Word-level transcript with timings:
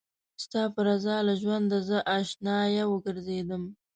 ستا 0.43 0.61
په 0.73 0.79
رضا 0.87 1.15
له 1.27 1.33
ژونده 1.41 1.77
زه 1.89 1.97
اشنايه 2.19 2.83
وګرځېدم 2.87 3.63